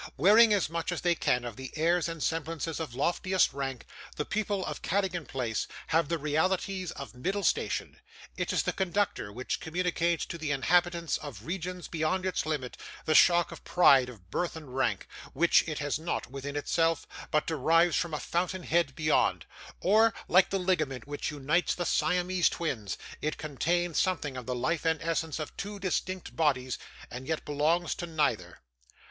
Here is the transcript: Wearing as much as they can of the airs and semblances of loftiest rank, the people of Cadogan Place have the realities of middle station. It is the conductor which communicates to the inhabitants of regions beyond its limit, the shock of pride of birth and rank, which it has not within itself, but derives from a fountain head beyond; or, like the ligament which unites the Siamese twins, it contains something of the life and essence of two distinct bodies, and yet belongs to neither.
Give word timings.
Wearing 0.17 0.51
as 0.51 0.67
much 0.67 0.91
as 0.91 1.01
they 1.01 1.13
can 1.13 1.45
of 1.45 1.57
the 1.57 1.71
airs 1.75 2.09
and 2.09 2.23
semblances 2.23 2.79
of 2.79 2.95
loftiest 2.95 3.53
rank, 3.53 3.85
the 4.15 4.25
people 4.25 4.65
of 4.65 4.81
Cadogan 4.81 5.27
Place 5.27 5.67
have 5.89 6.09
the 6.09 6.17
realities 6.17 6.89
of 6.93 7.13
middle 7.13 7.43
station. 7.43 7.99
It 8.35 8.51
is 8.51 8.63
the 8.63 8.73
conductor 8.73 9.31
which 9.31 9.59
communicates 9.59 10.25
to 10.25 10.39
the 10.39 10.49
inhabitants 10.49 11.17
of 11.19 11.45
regions 11.45 11.87
beyond 11.87 12.25
its 12.25 12.47
limit, 12.47 12.77
the 13.05 13.13
shock 13.13 13.51
of 13.51 13.63
pride 13.63 14.09
of 14.09 14.31
birth 14.31 14.55
and 14.55 14.75
rank, 14.75 15.07
which 15.33 15.63
it 15.67 15.77
has 15.77 15.99
not 15.99 16.25
within 16.31 16.55
itself, 16.55 17.05
but 17.29 17.45
derives 17.45 17.95
from 17.95 18.15
a 18.15 18.19
fountain 18.19 18.63
head 18.63 18.95
beyond; 18.95 19.45
or, 19.81 20.15
like 20.27 20.49
the 20.49 20.57
ligament 20.57 21.05
which 21.05 21.29
unites 21.29 21.75
the 21.75 21.85
Siamese 21.85 22.49
twins, 22.49 22.97
it 23.21 23.37
contains 23.37 23.99
something 23.99 24.35
of 24.35 24.47
the 24.47 24.55
life 24.55 24.83
and 24.83 24.99
essence 25.03 25.37
of 25.37 25.55
two 25.57 25.77
distinct 25.77 26.35
bodies, 26.35 26.79
and 27.11 27.27
yet 27.27 27.45
belongs 27.45 27.93
to 27.93 28.07
neither. 28.07 28.61